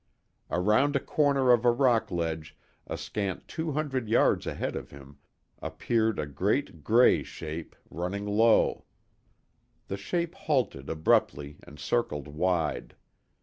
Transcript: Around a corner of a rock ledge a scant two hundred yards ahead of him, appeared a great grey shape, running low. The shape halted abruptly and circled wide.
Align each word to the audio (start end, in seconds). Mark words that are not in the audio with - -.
Around 0.49 0.95
a 0.95 0.99
corner 0.99 1.51
of 1.51 1.63
a 1.63 1.69
rock 1.69 2.09
ledge 2.09 2.57
a 2.87 2.97
scant 2.97 3.47
two 3.47 3.73
hundred 3.73 4.09
yards 4.09 4.47
ahead 4.47 4.75
of 4.75 4.89
him, 4.89 5.19
appeared 5.61 6.17
a 6.17 6.25
great 6.25 6.83
grey 6.83 7.21
shape, 7.21 7.75
running 7.87 8.25
low. 8.25 8.85
The 9.89 9.97
shape 9.97 10.33
halted 10.33 10.89
abruptly 10.89 11.59
and 11.61 11.77
circled 11.79 12.27
wide. 12.27 12.95